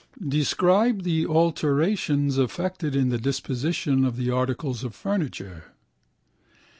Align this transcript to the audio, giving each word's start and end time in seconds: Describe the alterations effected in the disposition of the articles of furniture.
Describe 0.27 1.03
the 1.03 1.27
alterations 1.27 2.39
effected 2.39 2.95
in 2.95 3.09
the 3.09 3.19
disposition 3.19 4.03
of 4.03 4.17
the 4.17 4.31
articles 4.31 4.83
of 4.83 4.95
furniture. 4.95 5.73